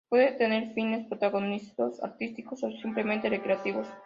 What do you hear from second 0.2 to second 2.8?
tener fines propagandísticos, artísticos o